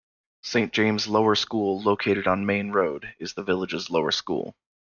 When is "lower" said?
1.07-1.35, 3.91-4.09